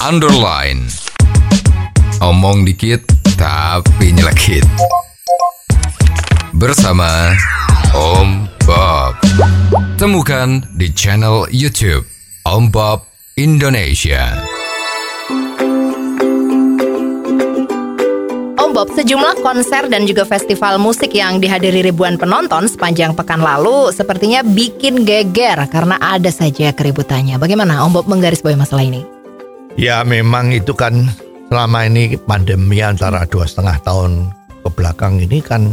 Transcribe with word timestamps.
underline. 0.00 0.88
Omong 2.24 2.64
dikit 2.64 3.04
tapi 3.36 4.16
nyelekit. 4.16 4.64
Bersama 6.56 7.36
Om 7.92 8.48
Bob. 8.64 9.20
Temukan 10.00 10.64
di 10.80 10.88
channel 10.96 11.44
YouTube 11.52 12.08
Om 12.48 12.72
Bob 12.72 13.04
Indonesia. 13.36 14.40
Om 18.56 18.70
Bob, 18.72 18.88
sejumlah 18.96 19.44
konser 19.44 19.84
dan 19.92 20.08
juga 20.08 20.24
festival 20.24 20.80
musik 20.80 21.12
yang 21.12 21.44
dihadiri 21.44 21.84
ribuan 21.84 22.16
penonton 22.16 22.72
sepanjang 22.72 23.12
pekan 23.12 23.44
lalu 23.44 23.92
sepertinya 23.92 24.40
bikin 24.40 25.04
geger 25.04 25.60
karena 25.68 26.00
ada 26.00 26.32
saja 26.32 26.72
keributannya. 26.72 27.36
Bagaimana 27.36 27.84
Om 27.84 28.00
Bob 28.00 28.08
menggarisbawahi 28.08 28.56
masalah 28.56 28.88
ini? 28.88 29.19
Ya 29.80 30.04
memang 30.04 30.52
itu 30.52 30.76
kan 30.76 31.08
selama 31.48 31.88
ini 31.88 32.12
pandemi 32.28 32.84
antara 32.84 33.24
dua 33.24 33.48
setengah 33.48 33.80
tahun 33.80 34.28
ke 34.60 34.68
belakang 34.76 35.16
ini 35.24 35.40
kan 35.40 35.72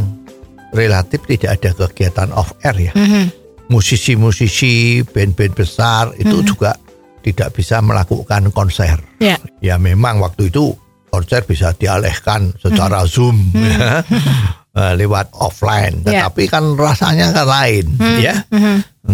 relatif 0.72 1.28
tidak 1.28 1.60
ada 1.60 1.70
kegiatan 1.76 2.32
off 2.32 2.56
air 2.64 2.88
ya. 2.88 2.92
Musisi-musisi, 3.68 5.04
band-band 5.04 5.52
besar 5.52 6.16
itu 6.16 6.40
juga 6.40 6.72
tidak 7.20 7.52
bisa 7.52 7.84
melakukan 7.84 8.48
konser. 8.48 8.96
Ya. 9.20 9.36
Ya 9.60 9.76
memang 9.76 10.24
waktu 10.24 10.48
itu 10.48 10.72
konser 11.12 11.44
bisa 11.44 11.76
dialihkan 11.76 12.56
secara 12.56 13.04
zoom 13.04 13.52
ya. 13.52 14.00
Eh, 14.78 14.94
lewat 14.94 15.34
offline. 15.34 16.06
Ya. 16.06 16.30
Tetapi 16.30 16.46
kan 16.46 16.78
rasanya 16.78 17.34
kan 17.34 17.50
lain 17.50 17.98
ya. 18.22 18.46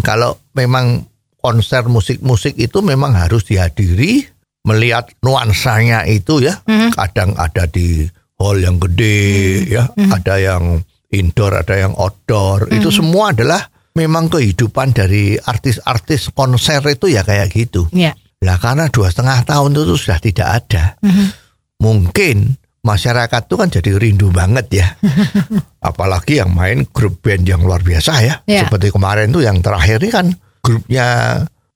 Kalau 0.05 0.37
memang 0.53 1.09
konser 1.41 1.89
musik-musik 1.89 2.53
itu 2.61 2.85
memang 2.85 3.17
harus 3.17 3.49
dihadiri 3.49 4.34
melihat 4.65 5.13
nuansanya 5.21 6.09
itu 6.09 6.41
ya. 6.41 6.61
Kadang 6.97 7.37
ada 7.37 7.69
di 7.69 8.09
hall 8.41 8.59
yang 8.65 8.81
gede 8.81 9.69
ya, 9.69 9.85
ada 10.11 10.35
yang 10.41 10.83
indoor, 11.13 11.55
ada 11.55 11.79
yang 11.79 11.93
outdoor. 11.95 12.73
Itu 12.73 12.91
semua 12.91 13.31
adalah 13.31 13.63
memang 13.95 14.27
kehidupan 14.27 14.91
dari 14.91 15.39
artis-artis 15.39 16.35
konser 16.35 16.83
itu 16.91 17.07
ya 17.13 17.23
kayak 17.23 17.49
gitu. 17.55 17.87
Ya. 17.95 18.17
Lah 18.45 18.59
karena 18.61 18.91
dua 18.91 19.09
setengah 19.09 19.47
tahun 19.47 19.73
itu 19.73 19.95
sudah 19.97 20.19
tidak 20.19 20.49
ada. 20.65 20.85
Mungkin 21.79 22.59
masyarakat 22.85 23.43
tuh 23.49 23.57
kan 23.57 23.69
jadi 23.73 23.97
rindu 23.97 24.29
banget 24.29 24.67
ya. 24.85 24.87
Apalagi 25.89 26.43
yang 26.43 26.53
main 26.53 26.85
grup 26.91 27.25
band 27.25 27.49
yang 27.49 27.65
luar 27.65 27.81
biasa 27.81 28.13
ya. 28.21 28.35
Ya. 28.45 28.69
Seperti 28.69 28.93
kemarin 28.93 29.33
tuh 29.33 29.47
yang 29.47 29.65
terakhir 29.65 30.03
ini 30.05 30.11
kan 30.13 30.27
grupnya 30.61 31.07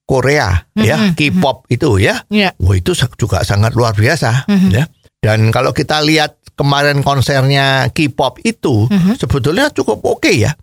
Korea 0.09 0.65
ya, 0.73 1.13
K-pop 1.13 1.69
itu 1.69 2.01
ya. 2.01 2.25
Ya. 2.33 2.57
Wah 2.57 2.73
itu 2.73 2.97
juga 2.97 3.45
sangat 3.45 3.77
luar 3.77 3.93
biasa 3.93 4.49
ya. 4.73 4.89
Dan 5.21 5.53
kalau 5.53 5.77
kita 5.77 6.01
lihat 6.01 6.41
kemarin 6.57 7.05
konsernya 7.05 7.93
K-pop 7.93 8.41
itu 8.41 8.89
sebetulnya 9.21 9.69
cukup 9.69 10.01
oke 10.01 10.33
ya. 10.33 10.57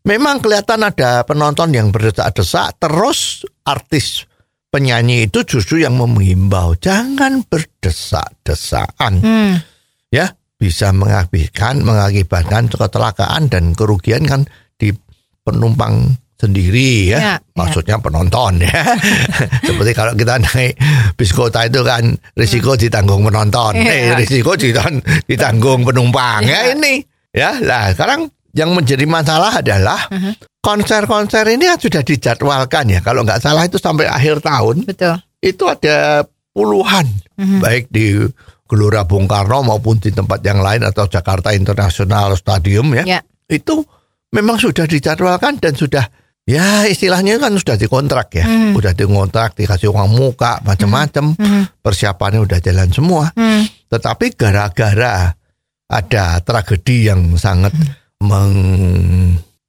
Memang 0.00 0.40
kelihatan 0.40 0.80
ada 0.80 1.28
penonton 1.28 1.76
yang 1.76 1.92
berdesak-desak 1.92 2.80
terus 2.80 3.44
artis 3.68 4.24
penyanyi 4.72 5.28
itu 5.28 5.44
justru 5.44 5.84
yang 5.84 5.98
menghimbau 6.00 6.72
jangan 6.80 7.44
berdesak-desakan 7.44 9.12
Hmm. 9.20 9.54
ya 10.08 10.32
bisa 10.56 10.94
mengakibatkan 10.94 11.82
mengakibatkan 11.82 12.70
kecelakaan 12.70 13.50
dan 13.50 13.74
kerugian 13.74 14.24
kan 14.24 14.46
di 14.78 14.94
penumpang 15.42 16.16
sendiri 16.40 17.12
ya, 17.12 17.18
Ya, 17.20 17.34
maksudnya 17.52 18.00
penonton 18.00 18.64
ya. 18.64 18.96
Seperti 19.68 19.92
kalau 19.92 20.16
kita 20.16 20.40
naik 20.40 20.72
bis 21.14 21.30
kota 21.30 21.68
itu 21.68 21.84
kan 21.84 22.16
risiko 22.32 22.74
ditanggung 22.74 23.20
penonton. 23.22 23.76
Ya. 23.76 23.92
eh 23.92 24.10
risiko 24.16 24.56
ditang- 24.56 25.04
ditanggung 25.28 25.84
penumpang. 25.84 26.40
Ya 26.42 26.72
ini. 26.72 27.04
Ya 27.30 27.60
lah 27.60 27.92
sekarang 27.92 28.32
yang 28.56 28.72
menjadi 28.72 29.04
masalah 29.06 29.60
adalah 29.60 30.08
konser-konser 30.58 31.46
ini 31.48 31.68
kan 31.68 31.78
sudah 31.78 32.02
dijadwalkan 32.02 32.88
ya. 32.88 33.00
Kalau 33.00 33.22
nggak 33.22 33.38
salah 33.38 33.64
itu 33.64 33.76
sampai 33.76 34.08
akhir 34.08 34.40
tahun 34.40 34.88
Betul. 34.88 35.16
itu 35.40 35.64
ada 35.68 36.24
puluhan 36.50 37.06
baik 37.36 37.88
di 37.88 38.18
Gelora 38.66 39.02
Bung 39.02 39.26
Karno 39.26 39.62
maupun 39.62 39.98
di 39.98 40.10
tempat 40.10 40.42
yang 40.42 40.62
lain 40.62 40.82
atau 40.82 41.06
Jakarta 41.06 41.50
International 41.50 42.34
Stadium 42.34 42.90
ya. 42.94 43.18
Ya. 43.18 43.20
Itu 43.46 43.82
memang 44.30 44.58
sudah 44.58 44.86
dijadwalkan 44.86 45.58
dan 45.58 45.74
sudah 45.74 46.06
ya 46.48 46.86
istilahnya 46.88 47.40
kan 47.40 47.56
sudah 47.56 47.76
dikontrak 47.76 48.28
ya. 48.36 48.44
Sudah 48.76 48.92
dikontrak 48.96 49.56
dikasih 49.58 49.90
uang 49.92 50.10
muka 50.14 50.60
macam-macam. 50.62 51.36
Persiapannya 51.80 52.40
udah 52.44 52.58
jalan 52.62 52.88
semua. 52.92 53.32
Hmm. 53.34 53.64
Tetapi 53.90 54.38
gara-gara 54.38 55.34
ada 55.90 56.38
tragedi 56.40 57.10
yang 57.10 57.34
sangat 57.34 57.74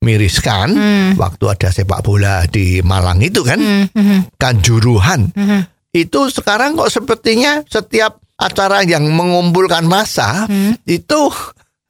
memiriskan 0.02 0.70
waktu 1.18 1.46
ada 1.50 1.74
sepak 1.74 2.06
bola 2.06 2.46
di 2.46 2.82
Malang 2.86 3.22
itu 3.26 3.42
kan 3.42 3.58
kanjuruhan. 4.38 5.34
Itu 5.92 6.32
sekarang 6.32 6.80
kok 6.80 6.88
sepertinya 6.94 7.66
setiap 7.68 8.22
acara 8.38 8.82
yang 8.86 9.06
mengumpulkan 9.12 9.86
massa 9.86 10.48
itu 10.86 11.22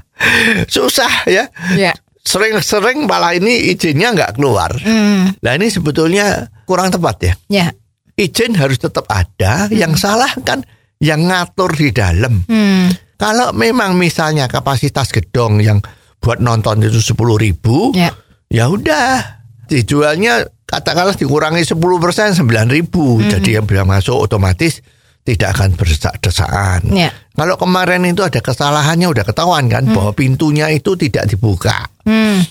susah 0.75 1.28
ya. 1.28 1.47
Ya. 1.75 1.94
Sering-sering 2.22 3.04
malah 3.04 3.34
ini 3.34 3.70
izinnya 3.70 4.12
nggak 4.12 4.32
keluar 4.36 4.72
Hmm. 4.78 5.34
nah 5.38 5.52
ini 5.54 5.68
sebetulnya 5.68 6.38
kurang 6.64 6.90
tepat 6.90 7.16
ya 7.20 7.34
Ya. 7.50 7.68
izin 8.14 8.54
harus 8.54 8.78
tetap 8.78 9.06
ada 9.06 9.66
yang 9.70 9.94
salah 9.96 10.30
kan 10.40 10.62
yang 10.98 11.26
ngatur 11.26 11.74
di 11.74 11.90
dalam 11.90 12.46
Hmm. 12.46 12.94
kalau 13.16 13.50
memang 13.52 13.96
misalnya 13.96 14.46
kapasitas 14.46 15.09
gedong 15.09 15.59
yang 15.59 15.82
buat 16.18 16.38
nonton 16.38 16.80
itu 16.80 17.02
sepuluh 17.04 17.36
ribu 17.36 17.90
Ya. 17.92 18.14
ya 18.48 18.70
udah 18.70 19.42
dijualnya 19.66 20.46
katakanlah 20.64 21.14
dikurangi 21.14 21.66
10 21.66 21.76
persen 21.98 22.32
sembilan 22.32 22.68
ribu 22.68 23.18
jadi 23.20 23.58
yang 23.58 23.66
bisa 23.66 23.82
masuk 23.82 24.16
otomatis 24.22 24.80
tidak 25.22 25.54
akan 25.54 25.78
berdesak-desaan. 25.78 26.90
Ya. 26.92 27.14
Kalau 27.32 27.56
kemarin 27.56 28.06
itu 28.06 28.22
ada 28.22 28.42
kesalahannya 28.42 29.06
udah 29.06 29.22
ketahuan 29.22 29.70
kan 29.70 29.86
bahwa 29.86 30.12
pintunya 30.12 30.70
itu 30.70 30.98
tidak 30.98 31.30
dibuka 31.30 31.88
Hmm. 32.02 32.42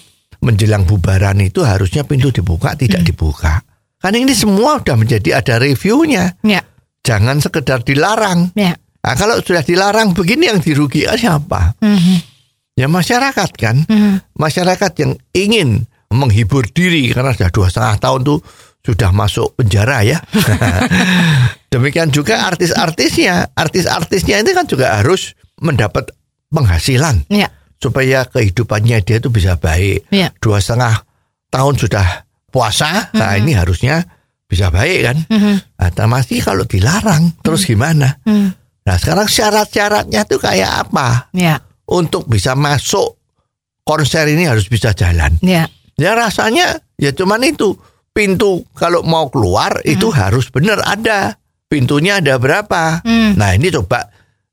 menjelang 0.41 0.87
bubaran 0.87 1.37
itu 1.43 1.67
harusnya 1.67 2.07
pintu 2.07 2.31
dibuka 2.31 2.73
tidak 2.75 3.03
dibuka. 3.03 3.61
Kan 4.01 4.15
ini 4.15 4.33
semua 4.33 4.79
udah 4.81 4.97
menjadi 4.97 5.43
ada 5.43 5.59
reviewnya. 5.59 6.39
Ya. 6.41 6.63
Jangan 7.03 7.43
sekedar 7.43 7.83
dilarang. 7.83 8.55
Ya. 8.55 8.79
Nah, 9.01 9.15
kalau 9.17 9.41
sudah 9.41 9.61
dilarang 9.61 10.13
begini 10.13 10.49
yang 10.49 10.61
dirugikan 10.61 11.17
siapa? 11.17 11.75
Hmm. 11.81 12.21
Ya 12.77 12.89
masyarakat 12.89 13.51
kan, 13.59 13.85
Hmm. 13.85 14.25
masyarakat 14.33 14.93
yang 15.03 15.13
ingin 15.33 15.85
menghibur 16.09 16.65
diri 16.67 17.11
karena 17.11 17.35
sudah 17.35 17.51
dua 17.51 17.67
setengah 17.69 17.97
tahun 17.99 18.21
tuh 18.25 18.39
sudah 18.81 19.11
masuk 19.13 19.53
penjara 19.55 20.01
ya. 20.03 20.19
Demikian 21.71 22.11
juga 22.11 22.51
artis-artisnya, 22.51 23.55
artis-artisnya 23.55 24.43
ini 24.43 24.51
kan 24.51 24.67
juga 24.67 24.99
harus 24.99 25.39
mendapat 25.63 26.11
penghasilan 26.51 27.31
Ya. 27.31 27.47
supaya 27.79 28.27
kehidupannya 28.27 28.99
dia 29.07 29.23
itu 29.23 29.31
bisa 29.31 29.55
baik. 29.55 30.11
Ya. 30.11 30.35
Dua 30.43 30.59
setengah 30.59 31.07
tahun 31.49 31.79
sudah 31.79 32.27
puasa, 32.51 33.15
nah 33.15 33.39
ini 33.39 33.55
harusnya 33.55 34.03
bisa 34.51 34.67
baik 34.75 34.99
kan. 35.07 35.17
Mhm. 35.31 35.55
Nah, 35.79 36.07
masih 36.11 36.43
kalau 36.43 36.67
dilarang 36.67 37.39
terus 37.39 37.63
gimana? 37.63 38.19
Hmm. 38.27 38.51
Nah 38.83 38.97
sekarang 38.99 39.31
syarat-syaratnya 39.31 40.27
tuh 40.27 40.43
kayak 40.43 40.87
apa? 40.89 41.31
Ya. 41.33 41.63
untuk 41.91 42.31
bisa 42.31 42.55
masuk 42.55 43.19
konser 43.83 44.23
ini 44.31 44.47
harus 44.47 44.71
bisa 44.71 44.95
jalan. 44.95 45.35
Ya. 45.43 45.67
Ya 45.99 46.15
rasanya 46.15 46.79
ya 46.95 47.11
cuman 47.11 47.43
itu 47.43 47.75
pintu 48.15 48.63
kalau 48.79 49.03
mau 49.03 49.27
keluar 49.27 49.83
itu 49.83 50.07
harus 50.15 50.55
benar 50.55 50.79
ada 50.87 51.35
pintunya 51.71 52.19
ada 52.19 52.35
berapa. 52.37 53.07
Hmm. 53.07 53.39
Nah 53.39 53.55
ini 53.55 53.71
coba 53.71 54.11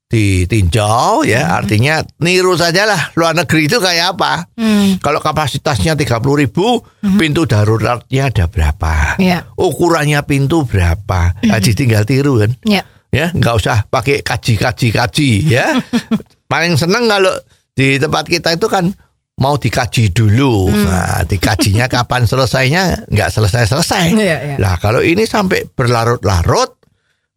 ditinjau 0.08 1.28
ya 1.28 1.60
artinya 1.60 2.00
niru 2.24 2.56
sajalah 2.56 3.12
luar 3.18 3.34
negeri 3.36 3.68
itu 3.68 3.81
kayak 3.81 4.16
apa. 4.16 4.48
Hmm. 4.56 5.02
Kalau 5.02 5.19
kapasitasnya 5.19 5.98
30 5.98 6.24
ribu 6.48 6.80
pintu 7.18 7.44
daruratnya 7.44 8.30
ada 8.31 8.46
berapa. 8.48 9.18
Ya. 9.19 9.50
Ukurannya 9.58 10.22
pintu 10.24 10.64
berapa. 10.64 11.36
Nah, 11.44 11.60
tinggal 11.60 12.06
tiru 12.08 12.40
kan 12.40 12.54
Ya. 12.64 12.81
ya 13.08 13.31
nggak 13.31 13.56
usah 13.58 13.78
pakai 13.88 14.20
kaji 14.20 14.60
kaji 14.60 14.88
kaji 14.92 15.30
ya 15.48 15.80
paling 16.52 16.75
seneng 16.75 17.08
kalau 17.08 17.31
di 17.72 17.96
tempat 17.98 18.28
kita 18.28 18.52
itu 18.60 18.68
kan 18.68 18.92
mau 19.40 19.56
dikaji 19.56 20.12
dulu 20.12 20.68
nah 20.72 21.24
dikajinya 21.24 21.88
kapan 21.94 22.28
selesainya 22.28 23.08
nggak 23.08 23.30
selesai 23.31 23.63
selesai 23.70 24.06
Iya, 24.12 24.38
iya. 24.44 24.56
lah 24.60 24.75
kalau 24.81 25.00
ini 25.00 25.24
sampai 25.24 25.63
berlarut-larut 25.72 26.76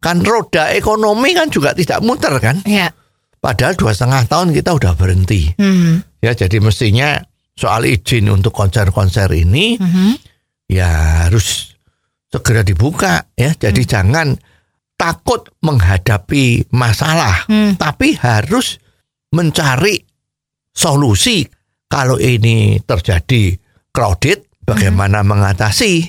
kan 0.01 0.19
roda 0.19 0.73
ekonomi 0.73 1.31
kan 1.31 1.47
juga 1.47 1.71
tidak 1.71 2.01
muter 2.01 2.33
kan 2.41 2.59
Ya. 2.65 2.89
padahal 3.37 3.77
dua 3.77 3.93
setengah 3.93 4.25
tahun 4.25 4.51
kita 4.51 4.73
udah 4.73 4.93
berhenti 4.93 5.53
Hmm. 5.55 6.01
ya 6.19 6.33
jadi 6.33 6.57
mestinya 6.57 7.21
soal 7.53 7.85
izin 7.85 8.25
untuk 8.27 8.51
konser-konser 8.51 9.29
ini 9.31 9.77
Mhm. 9.77 10.11
ya 10.67 10.89
harus 11.27 11.77
segera 12.27 12.63
dibuka 12.63 13.27
ya. 13.35 13.51
Jadi 13.51 13.83
jangan 13.83 14.31
takut 14.95 15.51
menghadapi 15.59 16.71
masalah, 16.71 17.43
tapi 17.75 18.15
harus 18.15 18.79
mencari 19.29 19.99
solusi. 20.71 21.43
Kalau 21.91 22.15
ini 22.15 22.79
terjadi 22.79 23.51
crowded, 23.91 24.47
bagaimana 24.63 25.27
mengatasi? 25.27 26.07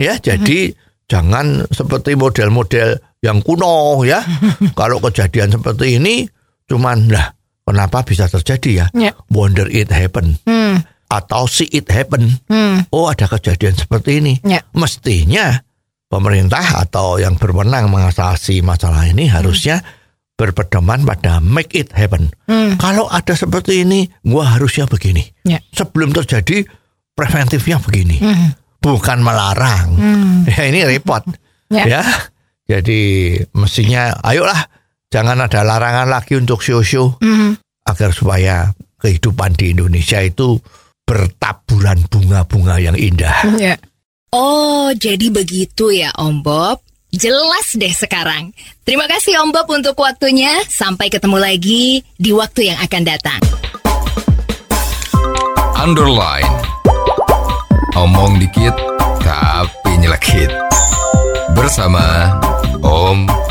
Ya, 0.00 0.16
jadi 0.16 0.72
jangan 1.04 1.68
seperti 1.68 2.16
model-model 2.16 2.96
yang 3.20 3.40
kuno 3.40 4.00
ya. 4.02 4.20
Kalau 4.78 4.98
kejadian 5.00 5.52
seperti 5.52 5.96
ini, 5.96 6.24
cuman 6.64 7.08
lah 7.08 7.32
kenapa 7.62 8.02
bisa 8.02 8.26
terjadi 8.26 8.70
ya? 8.72 8.86
Ya. 8.92 9.12
Wonder 9.30 9.68
it 9.68 9.88
happen 9.88 10.40
Hmm. 10.44 10.80
atau 11.06 11.44
see 11.44 11.68
it 11.70 11.86
happen. 11.88 12.40
Hmm. 12.48 12.84
Oh 12.90 13.06
ada 13.06 13.26
kejadian 13.26 13.76
seperti 13.76 14.18
ini. 14.18 14.40
Ya. 14.42 14.64
Mestinya 14.72 15.60
pemerintah 16.06 16.82
atau 16.82 17.16
yang 17.16 17.36
berwenang 17.36 17.86
mengatasi 17.86 18.60
masalah 18.60 19.06
ini 19.06 19.26
harusnya 19.26 19.78
berpedoman 20.34 21.04
pada 21.04 21.36
make 21.38 21.76
it 21.76 21.92
happen. 21.92 22.32
Hmm. 22.48 22.80
Kalau 22.80 23.04
ada 23.06 23.36
seperti 23.36 23.84
ini, 23.84 24.08
gua 24.24 24.56
harusnya 24.56 24.88
begini. 24.88 25.20
Ya. 25.44 25.60
Sebelum 25.70 26.16
terjadi 26.16 26.64
preventifnya 27.12 27.76
begini, 27.76 28.16
Hmm. 28.16 28.56
bukan 28.80 29.20
melarang. 29.20 29.88
Hmm. 29.92 30.36
Ya 30.48 30.64
ini 30.66 30.88
repot. 30.88 31.20
Ya. 31.68 31.84
ya. 31.86 32.02
Jadi 32.70 33.34
mestinya 33.50 34.14
ayolah 34.22 34.70
jangan 35.10 35.42
ada 35.42 35.66
larangan 35.66 36.06
lagi 36.06 36.38
untuk 36.38 36.62
show-show 36.62 37.18
Hmm. 37.18 37.58
agar 37.82 38.14
supaya 38.14 38.70
kehidupan 39.02 39.58
di 39.58 39.74
Indonesia 39.74 40.22
itu 40.22 40.54
bertaburan 41.02 41.98
bunga-bunga 42.06 42.78
yang 42.78 42.94
indah. 42.94 43.42
Ya. 43.58 43.74
Oh, 44.30 44.94
jadi 44.94 45.26
begitu 45.34 45.90
ya 45.90 46.14
Om 46.14 46.46
Bob. 46.46 46.78
Jelas 47.10 47.74
deh 47.74 47.90
sekarang. 47.90 48.54
Terima 48.86 49.10
kasih 49.10 49.42
Om 49.42 49.50
Bob 49.50 49.66
untuk 49.66 49.98
waktunya. 49.98 50.62
Sampai 50.70 51.10
ketemu 51.10 51.42
lagi 51.42 52.06
di 52.14 52.30
waktu 52.30 52.70
yang 52.70 52.78
akan 52.78 53.02
datang. 53.02 53.42
Underline. 55.74 56.46
Omong 57.98 58.38
dikit 58.38 58.70
tapi 59.18 59.98
nyelekit. 59.98 60.54
Bersama 61.50 62.30
Om 62.82 63.26
Bob. 63.26 63.49